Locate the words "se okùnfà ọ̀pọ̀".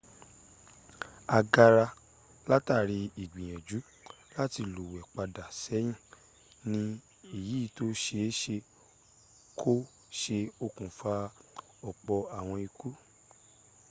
10.19-12.19